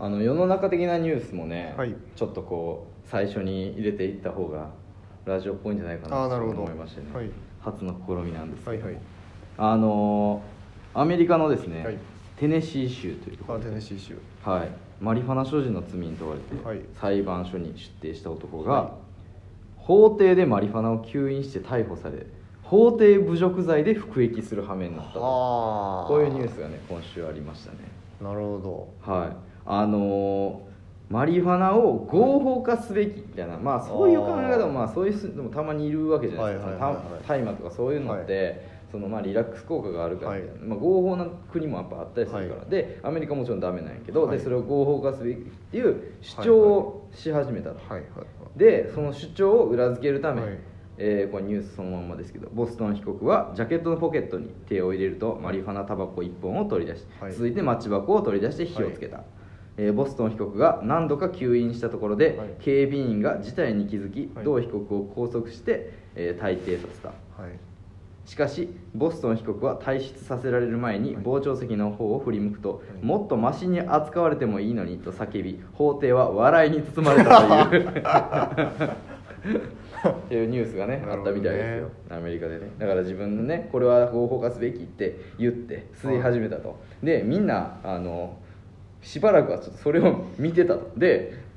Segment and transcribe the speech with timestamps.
[0.00, 1.94] あの世の中的なニュースもね、はい。
[2.14, 4.70] ちょっとこう最初に入れていった方が
[5.24, 7.30] ラジオっぽいんじゃないかなと思いましてね、はい。
[7.60, 9.02] 初の試みなんですけど、はいはい。
[9.58, 10.58] あのー
[10.94, 11.98] アメリカのですね、はい。
[12.36, 13.68] テネシー州というとこあろで。
[13.68, 14.18] テネシー州。
[14.42, 14.68] はい、
[15.00, 16.80] マリファナ所持の罪に問われて、はい。
[16.98, 18.90] 裁判所に出廷した男が、はい。
[19.76, 22.26] 法廷でマリファナを吸引して逮捕され
[22.62, 25.20] 法廷侮辱罪で服役する羽目になったと。
[25.22, 26.04] あ。
[26.08, 27.78] こういうニュースがね今週ありましたね。
[28.20, 30.68] なるほはいあのー
[31.10, 40.68] マリファナを合法化すべきみたいなまあそういう考え方もまあそういう人もたまにいるわけじゃないですか、大麻とかそういうのって、そのまあリラックス効果があるからみたいな、はい。
[40.68, 42.70] まあ、合法な国もやっぱあったりするから、はい。
[42.70, 44.36] でアメリカもちろんダメなんやけど、はい。
[44.36, 47.80] でそれを合法化すべきっていう主張をし始めたと、
[48.58, 50.58] でその主張を裏付けるため、はい。
[50.98, 57.32] えーこれニュースそのまんまですけどボストン被告はジャケットのポケットに手を入れるとマリファナタバコ1本を取り出し、はい。
[57.32, 59.22] 続いてマッチ箱を取り出して火をつけた、
[59.78, 62.48] えーボストン被告が何度か吸引したところで、はい。
[62.60, 64.44] 警備員が事態に気づき、はい。
[64.44, 67.08] 同被告を拘束して、えー退廷させた。
[67.08, 67.14] は
[67.48, 67.52] い。
[68.26, 71.24] しかしボストン被告は退出させられる前にはい。
[71.24, 73.06] 傍聴席の方を振り向くと、い。
[73.06, 77.88] もっとマシに扱われてもいいのにと叫び法廷は笑いに包まれたという。
[80.08, 81.06] っていうニュースがねね。
[81.08, 81.90] あったみたいですよ。
[82.10, 82.70] アメリカでね。
[82.78, 86.78] だから自分のねこれは合法化すべきって言って吸い始めたと。
[87.02, 88.36] でみんなあの
[89.02, 90.90] しばらくはちょっとそれを見てたと。
[90.96, 91.47] で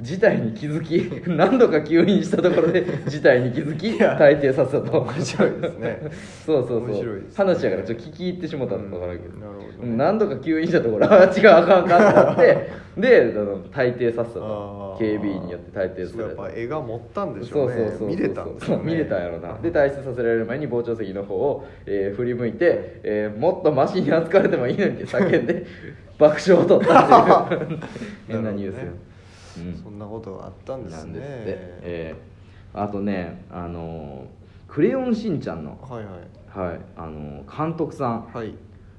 [0.00, 5.00] 事態に気づき 何度か吸引したところで 事態に気づきや退廷させたと。
[5.00, 6.00] 面白いですね。
[6.46, 6.80] そうそうそう。
[6.86, 7.30] 面白いですね。
[7.36, 9.66] 話やからちょっと聞き入ってしもたのか分からんけど、うんなるほど。
[9.66, 12.88] ねうん何度か吸引したところあ違うあかんあかんってなって。
[12.96, 18.08] であの退廷させたと警備員によって退廷させたやっぱ絵が持ったんでしょそううねそうそう。
[18.08, 18.82] 見れたんですよね。
[18.82, 19.58] そう見れたんやろな。
[19.62, 25.64] で退出させられる前に傍聴席の方を、えー振り向いて、えーもっとマシに扱われてもいいのにって叫んで
[26.18, 27.78] 爆笑を取ったっていう。
[28.28, 28.92] 変なニュースよ、
[29.82, 31.12] そんなことがあったんですね。
[31.16, 32.38] えー
[32.74, 36.68] あとねあのークレヨンしんちゃん」の,、はいはい。
[36.68, 38.54] はいあのー監督さんはい。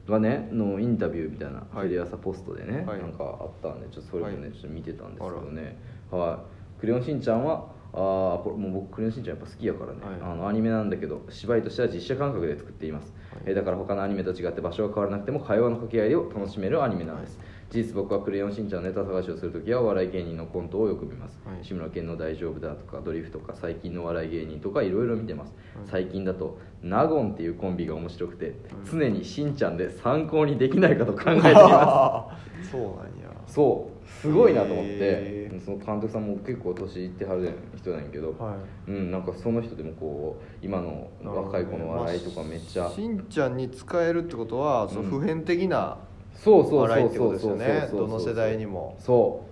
[0.07, 1.89] がねのインタビューみたいな、はい。
[1.89, 2.99] テレ朝ポストでね、はい。
[2.99, 4.51] なんかあったんでちょっとそれもね、はい。
[4.51, 5.77] ちょっと見てたんですけどね。
[6.09, 6.43] は
[6.77, 6.79] い。
[6.79, 10.31] クレヨンしんちゃんはあーこれもう僕クレヨンしんちゃんやっぱ好きやからね、はい。
[10.31, 13.41] あのアニメなんだけど芝居としては実写感覚で作っています、はい。
[13.45, 17.37] えーだから他のアニメと違って場所が変わらなくても会話の掛け合いを楽しめるアニメなんです、
[17.69, 21.63] 事実僕はクレヨンしんちゃんのネタ探しをするときはお笑い芸人のコントをよく見ます、はい。
[21.63, 25.53] 志村けんの大丈夫だとかドリフとか最近のお笑い芸人とかいろいろ見てます、
[25.85, 28.55] 最近だとナゴンっていうコンビが面白くて、
[28.89, 32.31] 常にしんちゃんで参考にできないかと考えていま
[32.63, 32.71] す。
[32.71, 32.89] そうなん
[33.21, 33.29] や。
[33.45, 33.99] そう。
[34.09, 38.57] すごいなと思って、その監督さんも結構年いってはる人なんやけど、は
[38.87, 45.99] うん、なんかその人でもこう今の若い子の笑いとかめっちゃ、まあしんちゃんに使えるってことはそのうん普遍的な
[46.43, 47.57] そうそう笑いそうそうそう
[47.89, 49.45] そうどの世代にもそ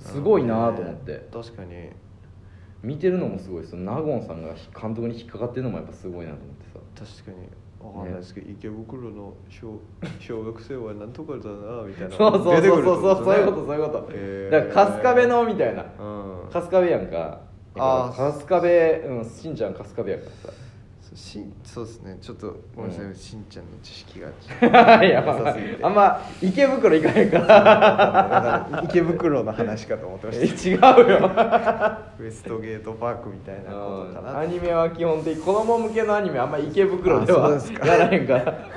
[0.00, 1.90] うすごいなと思って、確かに
[2.82, 6.56] 見てるのもすごいですナゴンさんが監督に引っかかってるのもやっぱすごいなと思っ
[6.94, 7.48] てさ確かに
[7.80, 9.80] わかんないですけど、池袋の小
[10.20, 17.40] 小学生はなんとかだなみたいなそうそうそうそうそうそういうことそういうこと、へーだから春日部のみたいなうん春日部やんか
[17.76, 20.58] あー春日部うんしんちゃん春日部やからさ
[21.16, 22.18] しんそうですね。
[22.20, 24.28] ちょっとごめんなさい、うんしんちゃんの知識が
[25.04, 27.46] いやまあなさすぎてあんま池袋行かへんから。
[27.46, 31.28] だから池袋の話かと思ってま えし違うよ。
[31.30, 34.38] た ウエストゲートパークみたいなことかな。
[34.40, 37.86] アニメは基本的に子供向けのアニメあんま池袋ではあそうですか。
[37.86, 38.68] やらへんから。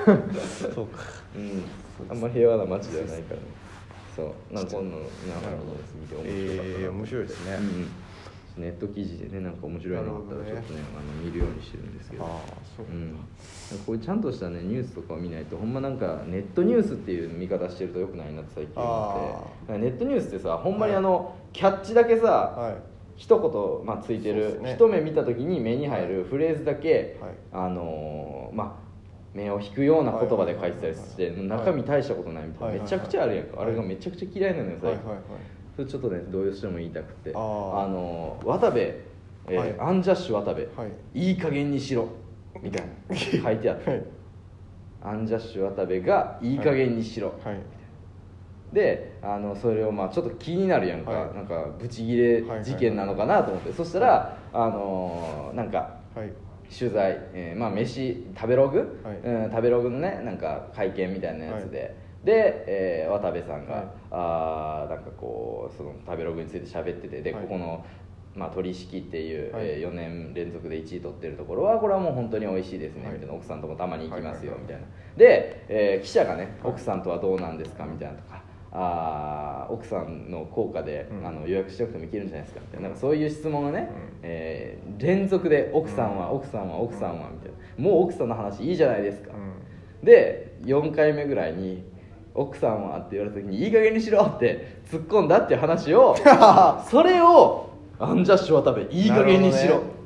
[0.73, 0.99] そうか。
[1.35, 1.63] うん。
[2.09, 3.41] あんま平和な街ではないからね。
[4.15, 4.53] そう。
[4.53, 7.55] なんか今度の皆さんのです見て面白かったなえー面白いですね。
[7.55, 7.87] うん
[8.57, 12.23] ネット記事でねなんか面白いのあったらちょっとねあの見るようにしてるんですけど。
[12.23, 12.33] うか、
[12.79, 13.15] うん、
[13.85, 19.77] こういうちゃんとしたねニュースとかを見ないとほんまなんかネットニュースっていう見方してるとよくないなって最近思って。
[19.77, 22.75] ネットニュースってさほんまにあの、キャッチだけさ、はい。
[23.17, 24.73] 一言、まあ、ついてる、ね。
[24.75, 27.31] 一目見た時に目に入るフレーズだけ、はい。
[27.51, 28.91] あのーまあ
[29.33, 37.31] 目を引くような言葉で書いてたりしてはいはいはい中身大したことないみたいな、はいめちゃくちゃあるやんか、はいあれがめちゃくちゃ嫌いなのよ最近、はいはいはいそれちょっとねどうしても言いたくて。
[37.33, 37.87] あー。
[37.87, 39.75] のー渡部、えーはい。
[39.79, 40.91] アンジャッシュ渡部、はい。
[41.13, 42.07] いい加減にしろ。
[42.61, 43.15] みたいな。
[43.15, 44.03] 書いてあって、はい。
[45.03, 47.59] アンジャッシュ渡部がいい加減にしろ、はい。
[48.73, 51.35] であのそれをまあちょっと気になるやんか、はい。
[51.35, 56.31] なんかブチギレ事件なのかなと思って、そしたらあのーなんかはい。
[56.73, 59.17] 取材、えーまあ飯食べログ、はい。
[59.17, 63.85] うん、食べログのねなんか会見みたいなやつで、で、えー渡部さんが、はい。
[64.11, 67.43] あーなんかこうその食べログについて喋っててで、はい。
[67.43, 67.85] ここの、
[68.35, 69.65] まあ、取引っていう、はい。
[69.67, 73.13] え4年連続で1位取ってるところはこれはもう本当に美味しいですね、はい。
[73.13, 74.83] みたいな奥さんともたまに行きますよ、みたいな。
[75.17, 76.71] で、えー記者がねはい。
[76.71, 78.41] 奥さんとはどうなんですかみたいなとか
[78.73, 81.27] あー奥さんの効果で、うん。
[81.27, 82.87] あの予約しなくてもいけるんじゃないですかみたいな。
[82.87, 84.19] なんかそういう質問がね、うん。
[84.23, 89.31] えー連続で「奥さんは、奥さんは奥さんは」みたいな「もう奥さんの話いいじゃないですか」
[90.03, 91.83] で4回目ぐらいに
[92.33, 96.15] 「奥さんは?」って言われた時に「いい加減にしろ」って突っ込んだっていう話を
[96.87, 97.69] それを
[97.99, 100.01] 「アンジャッシュ渡部いい加減にしろ」ね。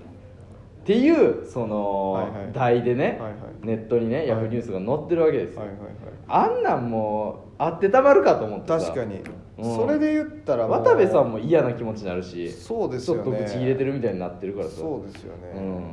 [0.86, 2.54] っていうその、はいはい。
[2.54, 3.66] 題でね、はいはい。
[3.66, 4.27] ネットにね、い。
[4.27, 5.89] ヤフーニュースが載ってるわけですよ、はいはいはい。
[6.27, 8.80] あんなんもうあってたまるかと思ってさ。
[8.80, 9.19] 確かに、
[9.57, 9.75] うん。
[9.75, 13.24] それで言ったら渡部さんも嫌な気持ちになるしそうですよね。
[13.24, 14.75] ちょっとブチ切れてるみたいになってるからさ。
[14.75, 15.83] そうですよね、うん。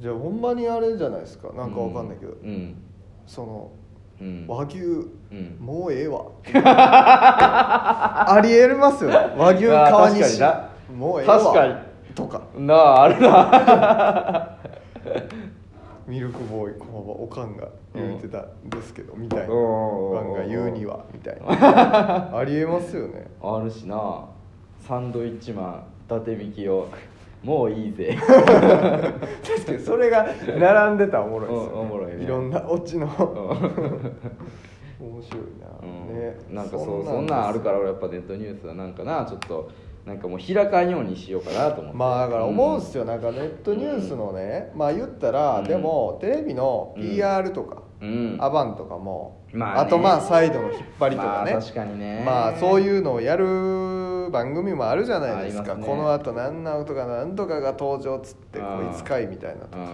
[0.00, 1.52] じゃあほんまにあれじゃないですか。
[1.52, 2.76] なんかわかんないけど、うん。
[3.26, 3.85] そのうん
[4.46, 4.78] 和牛、
[5.30, 5.56] うん。
[5.60, 6.24] もうええわ。
[6.54, 9.10] ありえますよ。
[9.10, 10.42] ね和牛川西。
[10.96, 11.38] もうええわ。
[11.38, 11.74] 確かに。
[12.14, 12.42] とか。
[12.56, 14.56] なああるな。
[16.06, 19.46] ミルクボーイ駒場おかんが言うてたんですけど、みたいな。
[19.46, 22.30] うんおかんが言うにはみたいな。
[22.38, 23.26] ありえますよね。
[23.42, 24.24] あるしな。
[24.80, 26.86] サンドイッチマン伊達みきお
[27.46, 28.16] もういいぜ。
[28.26, 30.26] 確かにそれが
[30.58, 31.68] 並んでたらおもろいですよ、ね。
[31.72, 32.26] うんおもろいね。
[32.26, 33.06] ろんなオチの。
[33.06, 33.14] 面
[35.16, 35.22] うん。
[35.22, 36.18] 白いな、うん。
[36.18, 36.36] ね。
[36.50, 39.68] なんかそうそんなんあるから俺やっぱネットニュースはなんかなちょっと
[40.04, 41.96] なんかもう開かんようにしようかなと思って。
[41.98, 45.64] まあだから思うんすよ、なんかネットニュースのね、まあ言ったら、うん。
[45.64, 48.36] でもテレビの PR とか、うん。
[48.40, 49.90] アバンとかも、まあね。
[49.90, 52.22] とまあサイドの引っ張りとかね、まあ確かにね。
[52.26, 53.44] まあそういうのをやる
[54.30, 55.74] 番組もあるじゃないですか。
[55.74, 55.84] ね。
[55.84, 59.86] このあと何なとか何とかが登場っつってこいつかいみたいなとうん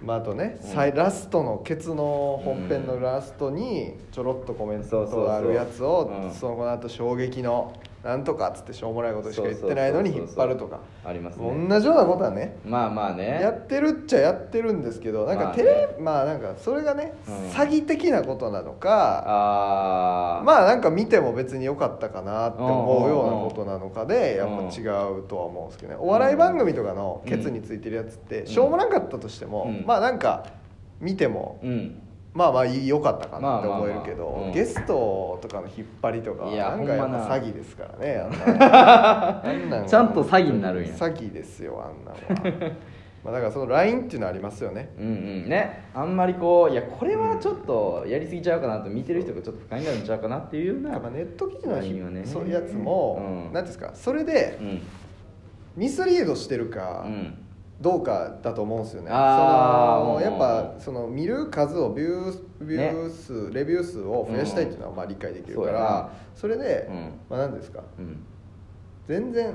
[0.00, 0.68] まあ、あとね、うん。
[0.70, 7.72] さいラストのケツの本編のラストにちょろっとコメントがあるやつをその後衝撃の
[8.04, 10.78] なんとかっつってしょうもないことしか言ってないのに引っ張るとか。
[11.04, 11.66] ありますね。
[11.68, 12.56] 同じようなことはね。
[12.64, 13.40] まあまあね。
[13.42, 15.50] やってるっちゃやってるんですけどなんまあね。
[15.50, 17.34] かテレまあなんかそれがねうん。
[17.50, 25.98] 詐欺的なことなのかああまあなんか見ても別に良かったかなって思うようなことなのかでやっぱ違うとは思うんですけどね。
[26.00, 29.84] お笑い番組とかのケツについてるやつってしょうもなかったとしてもうん。
[29.86, 30.46] まあなんか
[31.00, 32.02] 見てもうん
[32.38, 34.16] まあまあ良かったかなって思えるけまあ。
[34.18, 34.52] まあまあうん。
[34.52, 40.90] どゲストとかの引っ張りとかなんかやっぱ詐欺ですからねあんな ちゃんと詐欺になるんや。
[40.92, 42.14] 詐欺ですよあんなん
[42.64, 42.72] は。
[43.24, 44.90] まあだからその LINE っていうのはありますよね。
[44.96, 45.48] うんうん。
[45.48, 45.86] ね。
[45.92, 52.22] あんまりこういやこれはちょっとやりすぎちゃうかなと見てる人がちょっと不快になるんちゃうかなっていうようなやっぱネット記事のね。
[52.24, 53.52] そういうやつもうん。
[53.52, 54.80] 何ですかそれでうん。
[55.76, 57.34] ミスリードしてるかうん
[57.80, 59.08] どうかだと思うんですよね。
[59.08, 65.78] そのやっうんぱその見る数をビュービュー数、レビュー数を増やしたいっていうのはまあ理解できるかそうやな。
[65.78, 67.12] らそれで、うん。
[67.30, 67.82] まあ何ですか。
[67.98, 68.16] うん。
[69.06, 69.54] 全然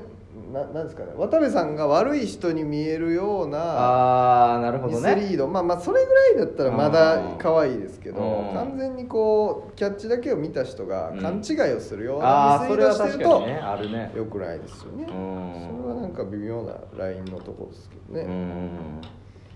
[0.52, 1.12] ななんですかね。
[1.16, 5.10] 渡部さんが悪い人に見えるようなああなるほミどね。
[5.10, 8.54] スリード、まあまあそれぐらいだったらまだ可愛いですけどうん。
[8.54, 11.20] 完全にこうキャッチだけを見た人がうん。
[11.20, 14.12] 勘違いをするようあなミスリードしてると確かにねあるね。
[14.16, 15.04] よくないですよね。
[15.04, 15.82] うん。
[15.82, 19.00] それはなんか微妙なラインのところですけどね、うん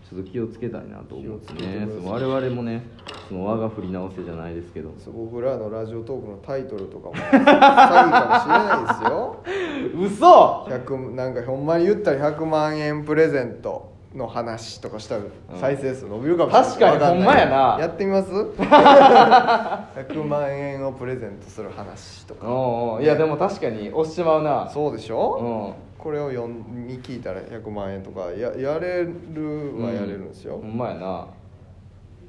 [0.08, 2.82] ちょっと気をつけたいなと思って気をつけてね我々もね
[3.28, 4.90] その我が振り直せじゃないですけど。
[5.12, 9.44] 僕らのラジオトークのタイトルとかも詐欺かもしれないですよ。
[10.00, 15.22] 嘘！100なんかほんまに言ったら100万円プレゼントの話とかしたら
[15.60, 17.16] 再生数伸びるかもしれない、確かにわんない。
[17.16, 17.76] ほんまやな。
[17.80, 18.30] やってみます？
[18.32, 22.46] 100万円をプレゼントする話とか。
[22.50, 23.02] おうおう。
[23.02, 24.68] いやでも確かに押してまうな。
[24.70, 25.74] そうでしうょ、ん。
[25.98, 31.26] これを読み聞いたら100万円とかややれるはやれるんですよ、ほんまやな。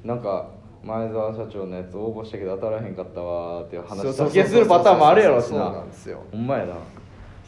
[0.04, 0.48] なんか
[0.82, 6.20] 前澤社長のやつ応募したけど当たらへんかったわーっていう話だけするパターンもあるやろしそうななんですよ。
[6.32, 6.74] ほんまやな。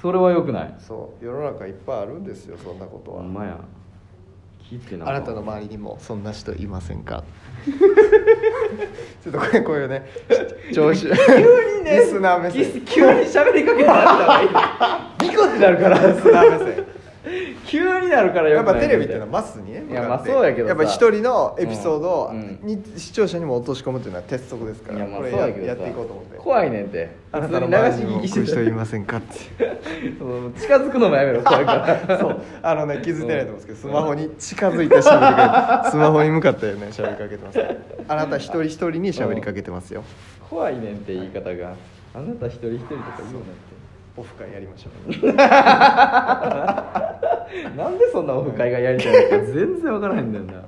[0.01, 0.75] それはよくない。
[0.79, 1.25] そう。
[1.25, 3.19] 世の中いっぱいあるんですよそんなことは。
[3.19, 3.57] ほんまや
[4.73, 7.23] 聞いてなあなたの周りにもそんな人いませんか？
[9.23, 10.07] ちょっとこれこういうね
[10.73, 12.81] 急にねリスナー目線。
[12.87, 15.97] 急に喋りかけたらビ コってなるから。
[15.99, 16.82] リスナー目線
[17.73, 20.69] 急になるからやよくないっぱテレビっていうのはマスにねいやまあそうやけどさ。
[20.69, 22.31] やっぱ一人のエピソード
[22.63, 25.63] に視聴者にも落とし込むっていうのは鉄則ですからこれそうやけどさ。
[25.63, 26.37] ややっていこうと思って。
[26.37, 27.17] 怖いねんて。
[27.33, 29.39] あなたのに流し聞き周りにもこういうして人いませんかって。
[30.61, 31.77] 近づくのもやめろ怖いか
[32.07, 32.19] ら。
[32.19, 32.37] そう。
[32.63, 37.59] あのね気づいてないと思うんですけどスマホに近づいて喋りかけスマホに向かってね喋りかけてます。
[38.07, 40.05] あなた一人一人に喋りかけてますよ。
[40.51, 41.73] 怖いねんって言い方が。
[42.13, 43.73] あなた一人一人とか言うなって。
[44.17, 44.93] オフ会やりましょう
[47.77, 50.65] なんでそんなオフ会がやりたいのか全然わからへんねんな。